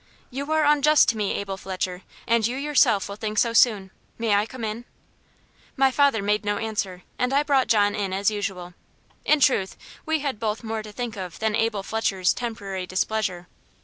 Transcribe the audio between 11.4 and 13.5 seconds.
Abel Fletcher's temporary displeasure.